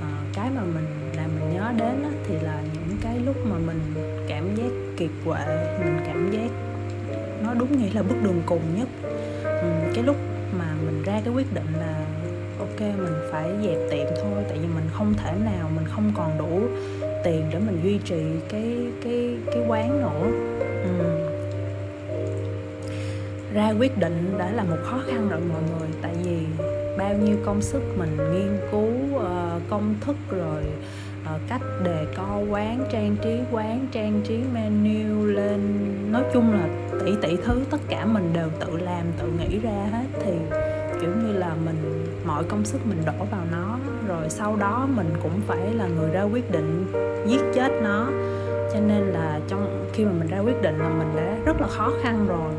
à, 0.00 0.08
cái 0.34 0.50
mà 0.56 0.62
mình 0.62 0.86
làm 1.16 1.30
mình 1.40 1.54
nhớ 1.54 1.72
đến 1.76 2.02
á, 2.02 2.10
thì 2.28 2.34
là 2.42 2.62
những 2.72 2.96
cái 3.02 3.18
lúc 3.18 3.36
mà 3.46 3.56
mình 3.66 3.80
cảm 4.28 4.54
giác 4.54 4.70
kiệt 4.96 5.10
quệ 5.24 5.46
mình 5.84 5.98
cảm 6.06 6.30
giác 6.30 6.50
nó 7.42 7.54
đúng 7.54 7.78
nghĩa 7.78 7.92
là 7.94 8.02
bước 8.02 8.16
đường 8.22 8.42
cùng 8.46 8.62
nhất. 8.78 8.88
Ừ, 9.42 9.68
cái 9.94 10.04
lúc 10.04 10.16
ra 11.20 11.24
cái 11.24 11.34
quyết 11.34 11.54
định 11.54 11.66
là 11.80 12.06
ok 12.58 12.80
mình 12.80 13.14
phải 13.32 13.50
dẹp 13.62 13.78
tiệm 13.90 14.06
thôi 14.22 14.44
tại 14.48 14.58
vì 14.58 14.66
mình 14.74 14.84
không 14.92 15.14
thể 15.14 15.32
nào 15.44 15.70
mình 15.76 15.84
không 15.88 16.12
còn 16.16 16.38
đủ 16.38 16.60
tiền 17.24 17.46
để 17.52 17.58
mình 17.58 17.80
duy 17.84 17.98
trì 18.04 18.22
cái 18.48 18.76
cái 19.04 19.36
cái 19.46 19.62
quán 19.68 20.00
nữa 20.00 20.30
ừ. 20.84 21.26
ra 23.54 23.70
quyết 23.78 23.98
định 23.98 24.34
đã 24.38 24.50
là 24.50 24.64
một 24.64 24.76
khó 24.82 25.00
khăn 25.06 25.28
rồi 25.28 25.40
mọi 25.40 25.62
người 25.62 25.88
tại 26.02 26.14
vì 26.24 26.64
bao 26.98 27.14
nhiêu 27.14 27.36
công 27.44 27.62
sức 27.62 27.82
mình 27.98 28.16
nghiên 28.16 28.58
cứu 28.70 29.16
uh, 29.16 29.62
công 29.70 29.94
thức 30.00 30.16
rồi 30.30 30.62
uh, 31.22 31.40
cách 31.48 31.62
đề 31.84 32.06
co 32.16 32.38
quán 32.50 32.84
trang 32.92 33.16
trí 33.22 33.38
quán 33.50 33.86
trang 33.92 34.20
trí 34.24 34.38
menu 34.54 35.26
lên 35.26 35.60
nói 36.12 36.22
chung 36.32 36.52
là 36.52 36.68
tỷ 37.04 37.12
tỷ 37.22 37.36
thứ 37.44 37.60
tất 37.70 37.80
cả 37.88 38.06
mình 38.06 38.30
đều 38.32 38.48
tự 38.60 38.76
làm 38.78 39.04
tự 39.18 39.32
nghĩ 39.38 39.58
ra 39.58 39.86
hết 39.92 40.06
thì 40.24 40.32
kiểu 41.00 41.10
như 41.10 41.32
là 41.32 41.54
mình 41.64 42.04
mọi 42.24 42.44
công 42.44 42.64
sức 42.64 42.86
mình 42.86 43.02
đổ 43.06 43.24
vào 43.30 43.42
nó 43.52 43.78
rồi 44.08 44.30
sau 44.30 44.56
đó 44.56 44.88
mình 44.96 45.10
cũng 45.22 45.40
phải 45.46 45.74
là 45.74 45.86
người 45.86 46.10
ra 46.10 46.22
quyết 46.22 46.50
định 46.50 46.86
giết 47.26 47.40
chết 47.54 47.72
nó. 47.82 48.06
Cho 48.72 48.80
nên 48.80 49.02
là 49.02 49.40
trong 49.48 49.90
khi 49.92 50.04
mà 50.04 50.12
mình 50.12 50.28
ra 50.28 50.38
quyết 50.38 50.62
định 50.62 50.78
là 50.78 50.88
mình 50.88 51.16
đã 51.16 51.36
rất 51.44 51.60
là 51.60 51.66
khó 51.66 51.90
khăn 52.02 52.26
rồi. 52.28 52.52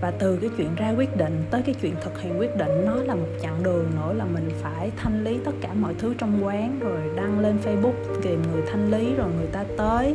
Và 0.00 0.10
từ 0.10 0.36
cái 0.36 0.50
chuyện 0.56 0.74
ra 0.74 0.94
quyết 0.96 1.16
định 1.16 1.44
tới 1.50 1.62
cái 1.62 1.74
chuyện 1.82 1.94
thực 2.04 2.20
hiện 2.20 2.38
quyết 2.38 2.56
định 2.56 2.84
nó 2.84 2.94
là 2.94 3.14
một 3.14 3.28
chặng 3.42 3.62
đường 3.62 3.86
nữa 3.96 4.12
là 4.12 4.24
mình 4.24 4.50
phải 4.62 4.90
thanh 4.96 5.24
lý 5.24 5.38
tất 5.44 5.52
cả 5.60 5.68
mọi 5.74 5.94
thứ 5.98 6.14
trong 6.18 6.44
quán 6.44 6.78
rồi 6.80 7.00
đăng 7.16 7.40
lên 7.40 7.58
facebook 7.64 8.20
tìm 8.22 8.42
người 8.52 8.62
thanh 8.70 8.90
lý 8.90 9.14
rồi 9.14 9.28
người 9.38 9.48
ta 9.52 9.64
tới 9.76 10.14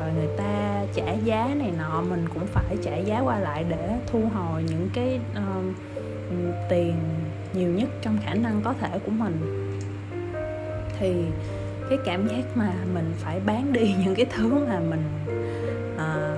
rồi 0.00 0.10
người 0.16 0.36
ta 0.38 0.82
trả 0.94 1.12
giá 1.12 1.54
này 1.58 1.72
nọ. 1.78 2.02
Mình 2.10 2.24
cũng 2.34 2.46
phải 2.46 2.76
trả 2.82 2.96
giá 2.96 3.20
qua 3.20 3.38
lại 3.38 3.64
để 3.68 3.98
thu 4.12 4.20
hồi 4.34 4.64
những 4.68 4.88
cái 4.94 5.20
uh, 5.32 5.74
tiền 6.68 6.94
nhiều 7.52 7.68
nhất 7.68 7.88
trong 8.02 8.18
khả 8.24 8.34
năng 8.34 8.60
có 8.64 8.74
thể 8.80 8.98
của 8.98 9.10
mình. 9.10 9.68
Thì 10.98 11.14
cái 11.88 11.98
cảm 12.04 12.28
giác 12.28 12.56
mà 12.56 12.72
mình 12.94 13.12
phải 13.18 13.40
bán 13.46 13.72
đi 13.72 13.94
những 14.04 14.14
cái 14.14 14.26
thứ 14.36 14.66
mà 14.68 14.80
mình 14.80 15.04
à, 15.98 16.36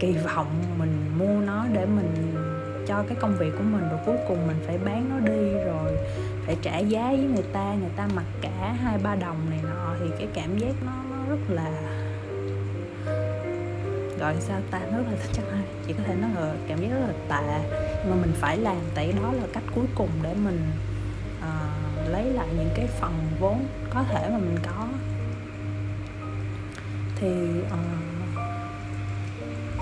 kỳ 0.00 0.12
vọng 0.12 0.62
mình 0.78 1.10
mua 1.18 1.40
nó 1.46 1.66
để 1.72 1.86
mình 1.86 2.34
cho 2.86 3.04
cái 3.08 3.16
công 3.20 3.36
việc 3.38 3.50
của 3.58 3.64
mình 3.64 3.88
rồi 3.90 4.00
cuối 4.06 4.16
cùng 4.28 4.46
mình 4.46 4.56
phải 4.66 4.78
bán 4.78 5.08
nó 5.10 5.18
đi 5.18 5.52
rồi 5.52 5.92
phải 6.46 6.56
trả 6.62 6.78
giá 6.78 7.08
với 7.08 7.28
người 7.34 7.44
ta 7.52 7.74
người 7.80 7.90
ta 7.96 8.08
mặc 8.14 8.24
cả 8.40 8.76
hai 8.82 8.98
ba 9.02 9.14
đồng 9.14 9.50
này 9.50 9.60
nọ 9.62 9.94
thì 10.00 10.06
cái 10.18 10.28
cảm 10.34 10.58
giác 10.58 10.74
nó, 10.86 10.92
nó 11.10 11.16
rất 11.28 11.40
là 11.48 11.95
gọi 14.18 14.34
sao 14.40 14.60
ta 14.70 14.80
nó 14.92 14.98
rất 14.98 15.04
là 15.10 15.26
chắc 15.32 15.44
chỉ 15.86 15.92
có 15.92 16.02
thể 16.06 16.14
nói 16.14 16.30
là 16.34 16.54
cảm 16.68 16.80
giác 16.80 16.88
rất 16.88 17.00
là 17.00 17.12
tệ. 17.28 17.70
Mà 18.08 18.14
mình 18.14 18.32
phải 18.40 18.56
làm 18.56 18.76
tại 18.94 19.14
đó 19.22 19.32
là 19.32 19.46
cách 19.52 19.64
cuối 19.74 19.86
cùng 19.94 20.08
để 20.22 20.34
mình 20.34 20.60
uh, 21.38 22.08
lấy 22.08 22.24
lại 22.24 22.48
những 22.58 22.70
cái 22.74 22.86
phần 23.00 23.12
vốn 23.40 23.66
có 23.90 24.02
thể 24.02 24.28
mà 24.30 24.38
mình 24.38 24.56
có. 24.66 24.88
Thì 27.16 27.60
uh, 27.60 27.76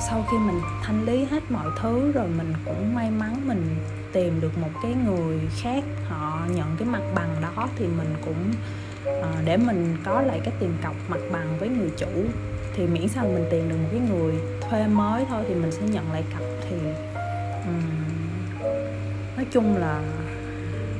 sau 0.00 0.26
khi 0.31 0.38
mình 0.38 0.61
thanh 0.83 1.05
lý 1.05 1.25
hết 1.25 1.50
mọi 1.50 1.67
thứ 1.81 2.12
rồi 2.12 2.29
mình 2.29 2.55
cũng 2.64 2.95
may 2.95 3.11
mắn 3.11 3.49
mình 3.49 3.76
tìm 4.12 4.41
được 4.41 4.59
một 4.59 4.71
cái 4.83 4.95
người 5.07 5.41
khác 5.62 5.85
họ 6.09 6.47
nhận 6.55 6.76
cái 6.79 6.88
mặt 6.88 7.03
bằng 7.14 7.37
đó 7.43 7.69
thì 7.76 7.87
mình 7.87 8.14
cũng 8.25 8.53
uh, 9.21 9.45
để 9.45 9.57
mình 9.57 9.97
có 10.05 10.21
lại 10.21 10.41
cái 10.45 10.55
tiền 10.61 10.73
cọc 10.83 10.95
mặt 11.09 11.21
bằng 11.33 11.59
với 11.59 11.69
người 11.69 11.91
chủ 11.97 12.25
thì 12.76 12.87
miễn 12.87 13.09
sao 13.09 13.25
mình 13.25 13.45
tìm 13.50 13.69
được 13.69 13.76
một 13.76 13.88
cái 13.90 14.00
người 14.00 14.35
thuê 14.61 14.87
mới 14.87 15.25
thôi 15.28 15.45
thì 15.49 15.54
mình 15.54 15.71
sẽ 15.71 15.83
nhận 15.83 16.12
lại 16.12 16.25
cọc 16.33 16.43
thì 16.69 16.76
um, 17.66 17.83
nói 19.37 19.47
chung 19.50 19.76
là 19.76 20.02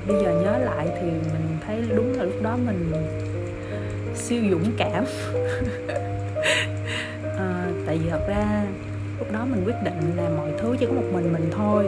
bây 0.09 0.23
giờ 0.23 0.41
nhớ 0.43 0.59
lại 0.59 0.89
thì 1.01 1.11
mình 1.11 1.59
thấy 1.67 1.83
đúng 1.97 2.13
là 2.13 2.25
lúc 2.25 2.43
đó 2.43 2.57
mình 2.67 2.93
siêu 4.15 4.43
dũng 4.51 4.73
cảm. 4.77 5.05
À, 7.39 7.67
tại 7.87 7.99
vì 7.99 8.11
thật 8.11 8.27
ra 8.29 8.65
lúc 9.19 9.33
đó 9.33 9.45
mình 9.51 9.65
quyết 9.65 9.77
định 9.85 10.17
là 10.17 10.29
mọi 10.29 10.51
thứ 10.59 10.77
chỉ 10.81 10.87
có 10.87 10.93
một 10.93 11.09
mình 11.13 11.33
mình 11.33 11.51
thôi 11.57 11.87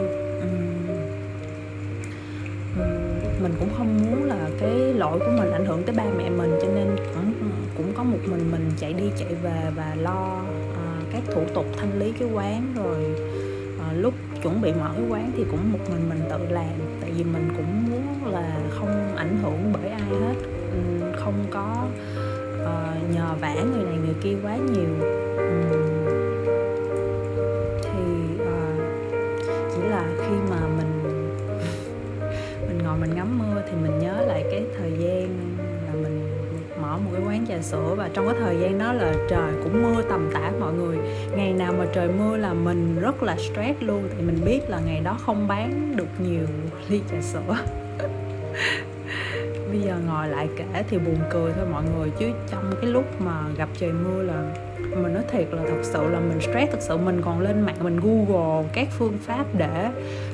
mình 3.41 3.53
cũng 3.59 3.69
không 3.77 3.97
muốn 3.97 4.23
là 4.23 4.49
cái 4.59 4.93
lỗi 4.93 5.19
của 5.19 5.31
mình 5.37 5.51
ảnh 5.51 5.65
hưởng 5.65 5.83
tới 5.83 5.95
ba 5.95 6.03
mẹ 6.17 6.29
mình 6.29 6.51
cho 6.61 6.67
nên 6.75 6.95
cũng 7.15 7.33
cũng 7.77 7.93
có 7.93 8.03
một 8.03 8.17
mình 8.25 8.51
mình 8.51 8.71
chạy 8.77 8.93
đi 8.93 9.03
chạy 9.17 9.33
về 9.43 9.71
và 9.75 9.95
lo 10.01 10.41
uh, 10.71 11.11
các 11.11 11.21
thủ 11.33 11.41
tục 11.53 11.65
thanh 11.77 11.99
lý 11.99 12.11
cái 12.19 12.27
quán 12.33 12.73
rồi 12.75 13.15
uh, 13.75 14.03
lúc 14.03 14.13
chuẩn 14.43 14.61
bị 14.61 14.73
mở 14.73 14.91
cái 14.95 15.05
quán 15.09 15.31
thì 15.37 15.43
cũng 15.51 15.71
một 15.71 15.79
mình 15.89 16.09
mình 16.09 16.19
tự 16.29 16.37
làm. 16.49 16.79
Tại 17.01 17.11
vì 17.17 17.23
mình 17.23 17.49
cũng 17.57 17.91
muốn 17.91 18.33
là 18.33 18.59
không 18.69 19.15
ảnh 19.15 19.37
hưởng 19.43 19.73
bởi 19.73 19.91
ai 19.91 20.01
hết. 20.01 20.35
Không 21.15 21.45
có 21.51 21.87
uh, 22.61 23.15
nhờ 23.15 23.27
vả 23.41 23.53
người 23.53 23.83
này 23.83 23.97
người 24.05 24.15
kia 24.21 24.35
quá 24.43 24.57
nhiều. 24.57 24.89
Thì 25.37 25.86
cái 34.57 34.65
thời 34.77 34.91
gian 34.91 35.57
là 35.85 35.93
mình 35.93 36.21
mở 36.81 36.97
một 36.97 37.11
cái 37.13 37.21
quán 37.27 37.45
trà 37.47 37.61
sữa 37.61 37.95
và 37.97 38.09
trong 38.13 38.25
cái 38.27 38.35
thời 38.39 38.57
gian 38.59 38.79
đó 38.79 38.93
là 38.93 39.13
trời 39.29 39.53
cũng 39.63 39.83
mưa 39.83 40.01
tầm 40.09 40.29
tã 40.33 40.51
mọi 40.59 40.73
người. 40.73 40.97
Ngày 41.35 41.53
nào 41.53 41.73
mà 41.77 41.85
trời 41.93 42.07
mưa 42.07 42.37
là 42.37 42.53
mình 42.53 42.99
rất 43.01 43.23
là 43.23 43.35
stress 43.37 43.81
luôn, 43.81 44.03
tại 44.09 44.21
mình 44.21 44.41
biết 44.45 44.69
là 44.69 44.79
ngày 44.85 45.01
đó 45.01 45.17
không 45.25 45.47
bán 45.47 45.93
được 45.95 46.07
nhiều 46.19 46.45
ly 46.89 47.01
trà 47.11 47.21
sữa. 47.21 47.57
Bây 49.69 49.81
giờ 49.81 49.97
ngồi 50.07 50.27
lại 50.27 50.47
kể 50.57 50.83
thì 50.89 50.97
buồn 50.97 51.17
cười 51.31 51.51
thôi 51.53 51.65
mọi 51.71 51.83
người, 51.97 52.09
chứ 52.19 52.25
trong 52.51 52.73
cái 52.81 52.91
lúc 52.91 53.21
mà 53.21 53.43
gặp 53.57 53.69
trời 53.79 53.91
mưa 53.91 54.23
là 54.23 54.53
mình 55.03 55.13
nói 55.13 55.23
thiệt 55.31 55.47
là 55.51 55.63
thật 55.67 55.81
sự 55.83 56.09
là 56.09 56.19
mình 56.19 56.41
stress 56.41 56.71
thật 56.71 56.81
sự 56.81 56.97
mình 56.97 57.21
còn 57.25 57.39
lên 57.39 57.61
mạng 57.61 57.75
mình 57.79 57.99
google 57.99 58.69
các 58.73 58.87
phương 58.97 59.17
pháp 59.25 59.45
để 59.57 59.89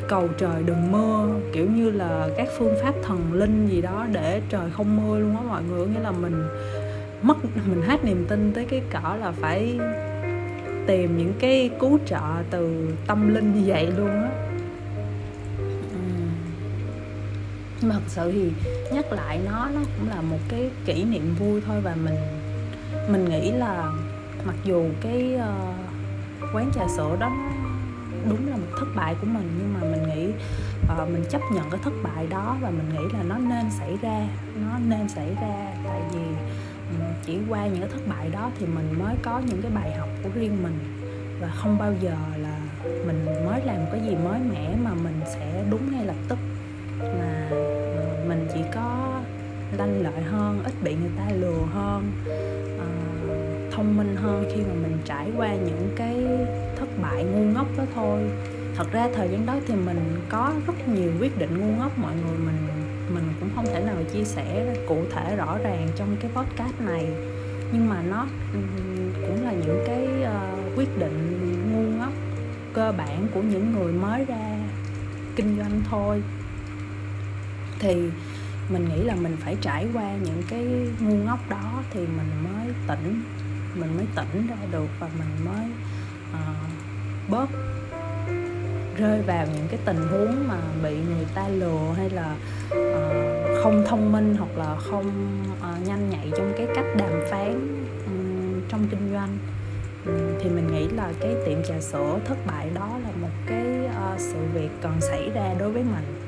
cầu 0.08 0.28
trời 0.38 0.64
đừng 0.66 0.92
mưa 0.92 1.40
kiểu 1.54 1.66
như 1.70 1.92
là 1.92 2.28
các 2.38 2.48
phương 2.58 2.76
pháp 2.84 2.94
thần 3.04 3.34
linh 3.34 3.68
gì 3.68 3.82
đó 3.82 4.08
để 4.12 4.42
trời 4.50 4.70
không 4.72 4.98
mưa 4.98 5.20
luôn 5.20 5.38
á 5.38 5.44
mọi 5.48 5.64
người. 5.64 5.88
Nghĩa 5.88 6.00
là 6.00 6.12
mình 6.12 6.44
mất 7.22 7.38
mình 7.66 7.82
hết 7.82 8.06
niềm 8.06 8.26
tin 8.30 8.54
tới 8.54 8.66
cái 8.66 8.82
cỡ 8.92 9.16
là 9.20 9.32
phải 9.32 9.80
tìm 10.88 11.18
những 11.18 11.34
cái 11.40 11.70
cứu 11.80 12.00
trợ 12.06 12.44
từ 12.50 12.88
tâm 13.08 13.34
linh 13.34 13.54
như 13.54 13.62
vậy 13.66 13.88
luôn 13.98 14.10
á. 14.10 14.30
Nhưng 17.82 17.90
mà 17.90 17.96
thật 17.96 18.02
sự 18.08 18.32
thì 18.32 18.52
nhắc 18.94 19.12
lại 19.12 19.40
nó 19.46 19.70
nó 19.76 19.82
cũng 19.98 20.10
là 20.10 20.22
một 20.22 20.38
cái 20.50 20.70
kỷ 20.86 21.04
niệm 21.04 21.36
vui 21.40 21.62
thôi 21.68 21.82
và 21.84 21.96
mình 22.04 22.16
mình 23.10 23.30
nghĩ 23.30 23.52
là 23.52 23.92
mặc 24.46 24.56
dù 24.64 24.86
cái 25.02 25.36
uh, 25.36 26.56
quán 26.56 26.72
trà 26.76 26.88
sữa 26.98 27.18
đó 27.20 27.32
đúng 28.30 28.50
là 28.50 28.56
một 28.58 28.78
thất 28.80 28.88
bại 28.96 29.16
của 29.22 29.28
mình 29.28 29.50
nhưng 29.60 29.74
mà 29.74 29.80
mình 29.80 30.04
nghĩ 30.10 30.34
uh, 30.84 31.10
mình 31.10 31.24
chấp 31.30 31.42
nhận 31.54 31.70
cái 31.70 31.80
thất 31.84 31.94
bại 32.04 32.28
đó 32.30 32.58
và 32.62 32.70
mình 32.70 32.90
nghĩ 32.90 33.18
là 33.18 33.24
nó 33.24 33.38
nên 33.38 33.72
xảy 33.80 33.98
ra 34.02 34.28
nó 34.62 34.78
nên 34.88 35.10
xảy 35.10 35.36
ra. 35.42 35.74
Tại 35.88 36.02
vì 36.14 36.20
um, 36.90 37.02
chỉ 37.26 37.38
qua 37.50 37.68
những 37.68 37.80
cái 37.80 37.90
thất 37.90 38.08
bại 38.08 38.30
đó 38.30 38.52
thì 38.60 38.66
mình 38.66 39.00
mới 39.00 39.16
có 39.24 39.40
những 39.40 39.62
cái 39.62 39.72
bài 39.72 39.92
học 39.92 40.10
của 40.24 40.30
riêng 40.34 40.64
mình. 40.64 41.00
Và 41.42 41.48
không 41.56 41.78
bao 41.78 41.94
giờ 42.02 42.16
là 42.38 42.60
mình 42.82 43.26
mới 43.46 43.62
làm 43.66 43.78
cái 43.92 44.02
gì 44.02 44.16
mới 44.16 44.40
mẻ 44.52 44.76
mà 44.84 44.92
mình 45.04 45.20
sẽ 45.26 45.64
đúng 45.70 45.92
ngay 45.92 46.06
lập 46.06 46.16
tức. 46.30 46.38
Mà 47.00 47.50
uh, 47.52 48.28
mình 48.28 48.48
chỉ 48.54 48.60
có 48.76 49.22
lanh 49.78 50.02
lợi 50.02 50.22
hơn 50.22 50.62
ít 50.64 50.74
bị 50.84 50.96
người 50.96 51.12
ta 51.18 51.34
lừa 51.36 51.62
hơn. 51.74 52.12
Uh, 52.76 53.03
thông 53.76 53.98
minh 53.98 54.16
hơn 54.16 54.46
khi 54.54 54.62
mà 54.62 54.74
mình 54.82 54.98
trải 55.06 55.32
qua 55.38 55.56
những 55.56 55.90
cái 55.96 56.16
thất 56.80 56.90
bại 57.02 57.24
ngu 57.24 57.44
ngốc 57.44 57.68
đó 57.78 57.84
thôi. 57.96 58.22
Thật 58.76 58.92
ra 58.92 59.10
thời 59.16 59.30
gian 59.30 59.46
đó 59.46 59.56
thì 59.68 59.74
mình 59.76 60.22
có 60.30 60.54
rất 60.68 60.88
nhiều 60.88 61.12
quyết 61.20 61.38
định 61.38 61.60
ngu 61.60 61.80
ngốc 61.80 62.00
mọi 62.00 62.14
người 62.16 62.38
mình 62.38 62.68
mình 63.14 63.24
cũng 63.40 63.50
không 63.56 63.66
thể 63.66 63.80
nào 63.80 63.96
chia 64.14 64.24
sẻ 64.24 64.76
cụ 64.88 64.98
thể 65.12 65.36
rõ 65.36 65.58
ràng 65.58 65.88
trong 65.96 66.16
cái 66.20 66.32
podcast 66.36 66.82
này. 66.82 67.08
Nhưng 67.74 67.90
mà 67.90 68.02
nó 68.10 68.28
cũng 69.28 69.46
là 69.46 69.52
những 69.52 69.84
cái 69.88 70.08
uh, 70.22 70.78
quyết 70.78 70.98
định 71.00 71.40
ngu 71.72 71.98
ngốc 71.98 72.14
cơ 72.74 72.94
bản 72.98 73.28
của 73.34 73.42
những 73.42 73.72
người 73.72 73.94
mới 73.94 74.26
ra 74.26 74.58
kinh 75.36 75.58
doanh 75.58 75.82
thôi. 75.90 76.24
Thì 77.80 78.10
mình 78.70 78.90
nghĩ 78.90 79.04
là 79.04 79.16
mình 79.16 79.36
phải 79.40 79.58
trải 79.62 79.88
qua 79.94 80.16
những 80.24 80.44
cái 80.50 80.66
ngu 81.00 81.16
ngốc 81.16 81.40
đó 81.50 81.84
thì 81.92 82.00
mình 82.00 82.44
mới 82.44 82.74
tỉnh 82.88 83.24
mình 83.76 83.98
mới 83.98 84.06
tỉnh 84.16 84.48
ra 84.48 84.56
được 84.72 84.88
và 85.00 85.08
mình 85.18 85.46
mới 85.46 85.66
uh, 86.32 87.30
bớt 87.30 87.50
rơi 88.98 89.22
vào 89.22 89.48
những 89.56 89.68
cái 89.70 89.80
tình 89.86 90.08
huống 90.12 90.48
mà 90.48 90.58
bị 90.84 90.96
người 90.96 91.26
ta 91.36 91.48
lừa 91.48 91.94
hay 91.98 92.10
là 92.10 92.36
uh, 92.72 93.64
không 93.64 93.84
thông 93.88 94.12
minh 94.12 94.36
hoặc 94.40 94.58
là 94.58 94.76
không 94.76 95.38
uh, 95.60 95.88
nhanh 95.88 96.10
nhạy 96.10 96.32
trong 96.38 96.54
cái 96.58 96.68
cách 96.76 96.86
đàm 96.98 97.12
phán 97.32 97.84
um, 98.06 98.62
trong 98.70 98.88
kinh 98.92 99.10
doanh. 99.14 99.38
Um, 100.06 100.40
thì 100.40 100.50
mình 100.50 100.68
nghĩ 100.74 100.88
là 100.88 101.14
cái 101.20 101.36
tiệm 101.46 101.64
trà 101.64 101.80
sữa 101.80 102.20
thất 102.26 102.38
bại 102.48 102.70
đó 102.76 103.00
là 103.04 103.10
một 103.22 103.34
cái 103.48 103.66
uh, 103.86 104.20
sự 104.20 104.40
việc 104.54 104.70
còn 104.82 105.02
xảy 105.02 105.30
ra 105.30 105.56
đối 105.60 105.72
với 105.72 105.84
mình 105.84 106.24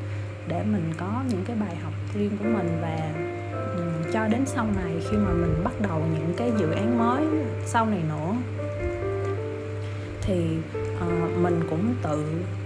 để 0.48 0.64
mình 0.64 0.94
có 0.98 1.24
những 1.30 1.44
cái 1.46 1.56
bài 1.56 1.76
học 1.84 1.94
riêng 2.14 2.38
của 2.38 2.46
mình 2.46 2.78
và 2.82 3.25
cho 4.14 4.28
đến 4.28 4.46
sau 4.46 4.66
này 4.76 4.94
khi 5.10 5.18
mà 5.18 5.32
mình 5.32 5.62
bắt 5.64 5.74
đầu 5.82 6.02
những 6.14 6.34
cái 6.38 6.52
dự 6.60 6.72
án 6.72 6.98
mới 6.98 7.24
sau 7.66 7.86
này 7.86 8.02
nữa. 8.10 8.36
Thì 10.22 10.58
uh, 10.98 11.38
mình 11.38 11.60
cũng 11.70 11.96
tự 12.04 12.24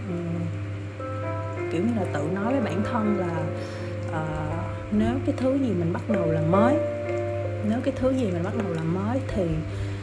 um, 0.10 0.46
kiểu 1.72 1.82
như 1.82 1.92
là 1.96 2.06
tự 2.14 2.22
nói 2.36 2.54
với 2.54 2.62
bản 2.62 2.84
thân 2.92 3.18
là 3.18 3.44
uh, 4.10 4.60
nếu 4.92 5.14
cái 5.26 5.36
thứ 5.38 5.54
gì 5.54 5.70
mình 5.80 5.94
bắt 5.94 6.10
đầu 6.10 6.32
là 6.32 6.42
mới 6.42 6.76
nếu 7.70 7.80
cái 7.84 7.94
thứ 7.98 8.14
gì 8.14 8.26
mình 8.32 8.44
bắt 8.44 8.54
đầu 8.64 8.74
là 8.74 8.82
mới 8.84 9.20
thì 9.28 9.46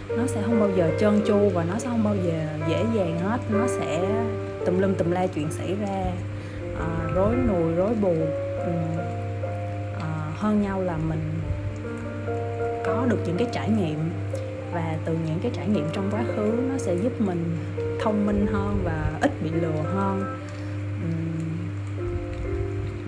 nó 0.09 0.27
sẽ 0.27 0.43
không 0.43 0.61
bao 0.61 0.71
giờ 0.77 0.91
trơn 1.01 1.21
tru 1.27 1.51
và 1.55 1.65
nó 1.65 1.79
sẽ 1.79 1.89
không 1.89 2.05
bao 2.05 2.17
giờ 2.17 2.47
dễ 2.69 2.85
dàng 2.95 3.19
hết. 3.19 3.41
Nó 3.51 3.67
sẽ 3.67 4.09
tùm 4.67 4.79
lum 4.79 4.95
tùm 4.95 5.11
la 5.11 5.27
chuyện 5.27 5.51
xảy 5.51 5.75
ra 5.81 6.05
à, 6.79 6.87
rối 7.15 7.35
nùi 7.49 7.75
rối 7.75 7.95
bù 8.03 8.15
um, 8.67 9.06
hơn 10.37 10.63
nhau 10.63 10.83
là 10.83 10.97
mình 10.97 11.41
có 12.87 13.07
được 13.11 13.19
những 13.27 13.37
cái 13.37 13.49
trải 13.53 13.71
nghiệm. 13.71 13.99
Và 14.73 14.97
từ 15.05 15.17
những 15.27 15.39
cái 15.43 15.51
trải 15.55 15.69
nghiệm 15.69 15.87
trong 15.93 16.11
quá 16.11 16.25
khứ 16.37 16.53
nó 16.71 16.79
sẽ 16.79 16.95
giúp 16.95 17.21
mình 17.21 17.57
thông 18.01 18.27
minh 18.27 18.47
hơn 18.53 18.81
và 18.85 19.19
ít 19.21 19.43
bị 19.43 19.51
lừa 19.51 19.83
hơn. 19.95 20.39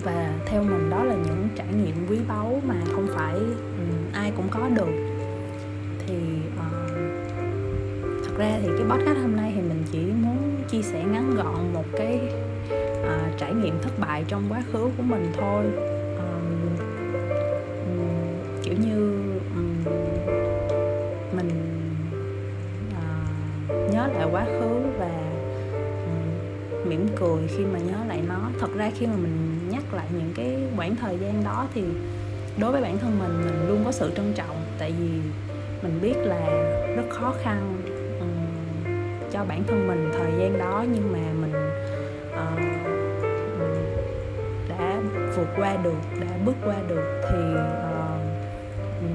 Và 0.03 0.33
theo 0.45 0.63
mình 0.63 0.89
đó 0.89 1.03
là 1.03 1.15
những 1.15 1.47
trải 1.55 1.67
nghiệm 1.67 1.95
quý 2.09 2.17
báu 2.27 2.61
mà 2.67 2.75
không 2.95 3.07
phải 3.15 3.35
ai 4.13 4.31
cũng 4.37 4.47
có 4.51 4.69
được. 4.75 4.91
Thì 6.07 6.15
uh, 6.57 6.91
thật 8.25 8.31
ra 8.37 8.57
thì 8.61 8.67
cái 8.77 8.87
podcast 8.89 9.17
hôm 9.21 9.35
nay 9.35 9.51
thì 9.55 9.61
mình 9.61 9.83
chỉ 9.91 9.99
muốn 9.99 10.63
chia 10.69 10.81
sẻ 10.81 11.03
ngắn 11.03 11.35
gọn 11.35 11.73
một 11.73 11.85
cái 11.97 12.19
uh, 13.03 13.37
trải 13.37 13.53
nghiệm 13.53 13.79
thất 13.81 13.99
bại 13.99 14.25
trong 14.27 14.43
quá 14.49 14.63
khứ 14.71 14.89
của 14.97 15.03
mình 15.03 15.31
thôi. 15.37 15.63
Quá 24.39 24.45
khứ 24.45 24.79
và 24.99 25.09
mỉm 26.85 27.07
cười 27.15 27.47
khi 27.47 27.65
mà 27.65 27.79
nhớ 27.79 27.97
lại 28.07 28.21
nó. 28.27 28.49
Thật 28.59 28.67
ra 28.75 28.91
khi 28.95 29.05
mà 29.05 29.13
mình 29.15 29.69
nhắc 29.69 29.93
lại 29.93 30.05
những 30.13 30.33
cái 30.35 30.57
khoảng 30.75 30.95
thời 30.95 31.17
gian 31.17 31.43
đó 31.43 31.67
thì 31.73 31.83
đối 32.57 32.71
với 32.71 32.81
bản 32.81 32.97
thân 32.97 33.19
mình 33.19 33.41
mình 33.45 33.67
luôn 33.67 33.81
có 33.85 33.91
sự 33.91 34.11
trân 34.15 34.33
trọng. 34.35 34.55
Tại 34.77 34.93
vì 34.99 35.09
mình 35.83 35.99
biết 36.01 36.15
là 36.17 36.47
rất 36.95 37.03
khó 37.09 37.33
khăn 37.43 37.81
um, 38.19 38.27
cho 39.31 39.45
bản 39.45 39.63
thân 39.67 39.87
mình 39.87 40.11
thời 40.13 40.31
gian 40.39 40.57
đó. 40.59 40.85
Nhưng 40.93 41.11
mà 41.11 41.19
mình 41.41 41.53
uh, 42.31 42.59
đã 44.69 45.01
vượt 45.35 45.47
qua 45.57 45.75
được 45.83 45.97
đã 46.21 46.27
bước 46.45 46.55
qua 46.65 46.75
được 46.87 47.21
thì 47.29 47.37
uh, 47.53 47.59
um, 49.01 49.09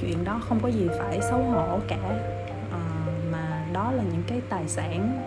chuyện 0.00 0.24
đó 0.24 0.40
không 0.48 0.60
có 0.62 0.68
gì 0.68 0.88
phải 0.98 1.20
xấu 1.30 1.38
hổ 1.38 1.80
cả 1.88 2.34
đó 3.78 3.92
là 3.92 4.02
những 4.02 4.22
cái 4.26 4.40
tài 4.48 4.68
sản 4.68 5.22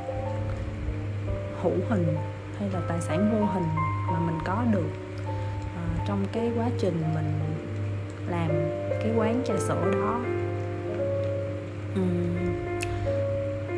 hữu 1.62 1.74
hình 1.90 2.16
hay 2.60 2.70
là 2.74 2.82
tài 2.88 3.02
sản 3.02 3.32
vô 3.32 3.46
hình 3.46 3.64
mà 4.14 4.20
mình 4.20 4.40
có 4.46 4.64
được. 4.72 4.90
À, 5.76 5.84
trong 6.08 6.26
cái 6.32 6.52
quá 6.58 6.66
trình 6.80 7.04
mình 7.14 7.40
làm 8.28 8.50
cái 8.90 9.12
quán 9.16 9.42
trà 9.46 9.54
sữa 9.58 9.92
đó. 9.94 10.20
Uhm. 12.00 12.38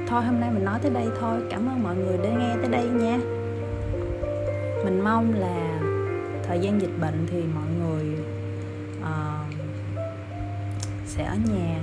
thôi 0.07 0.23
hôm 0.23 0.39
nay 0.39 0.51
mình 0.53 0.65
nói 0.65 0.79
tới 0.81 0.91
đây 0.91 1.07
thôi. 1.19 1.39
Cảm 1.49 1.69
ơn 1.69 1.83
mọi 1.83 1.95
người 1.95 2.17
đã 2.17 2.29
nghe 2.29 2.55
tới 2.61 2.69
đây 2.71 2.85
nha. 2.85 3.17
Mình 4.85 5.01
mong 5.03 5.33
là 5.33 5.79
thời 6.43 6.59
gian 6.59 6.81
dịch 6.81 6.99
bệnh 7.01 7.27
thì 7.31 7.43
mọi 7.55 7.69
người 7.79 8.05
uh, 9.01 9.53
sẽ 11.05 11.23
ở 11.23 11.35
nhà 11.35 11.79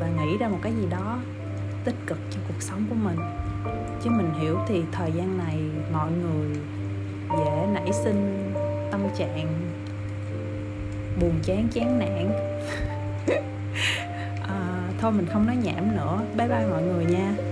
và 0.00 0.08
nghĩ 0.08 0.38
ra 0.38 0.48
một 0.48 0.58
cái 0.62 0.72
gì 0.72 0.86
đó 0.90 1.18
tích 1.84 1.96
cực 2.06 2.18
cuộc 2.54 2.62
sống 2.62 2.86
của 2.90 2.94
mình. 2.94 3.18
Chứ 4.02 4.10
mình 4.10 4.32
hiểu 4.40 4.58
thì 4.68 4.82
thời 4.92 5.12
gian 5.12 5.38
này 5.38 5.56
mọi 5.92 6.10
người 6.12 6.56
dễ 7.38 7.66
nảy 7.72 7.92
sinh 7.92 8.52
tâm 8.90 9.00
trạng 9.18 9.46
buồn 11.20 11.34
chán 11.42 11.68
chán 11.72 11.98
nản. 11.98 12.32
À, 14.48 14.88
thôi 15.00 15.12
mình 15.12 15.26
không 15.32 15.46
nói 15.46 15.56
nhảm 15.56 15.96
nữa. 15.96 16.20
Bye 16.36 16.48
bye 16.48 16.66
mọi 16.70 16.82
người 16.82 17.04
nha. 17.04 17.51